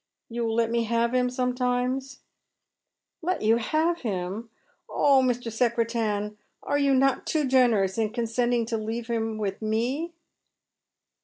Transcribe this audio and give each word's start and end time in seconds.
You 0.29 0.43
will 0.45 0.55
let 0.55 0.71
me 0.71 0.85
have 0.85 1.13
him 1.13 1.29
sometimes?"" 1.29 2.21
Let 3.21 3.43
you 3.43 3.57
have 3.57 3.97
liim 3.99 4.45
I 4.45 4.47
Oh, 4.89 5.21
Mr. 5.23 5.51
Secretan, 5.51 6.39
are 6.63 6.79
you 6.79 6.95
not 6.95 7.27
too 7.27 7.45
generous 7.47 7.99
in 7.99 8.11
consenting 8.11 8.65
to 8.65 8.79
leave 8.79 9.05
him 9.05 9.37
with 9.37 9.61
me 9.61 10.15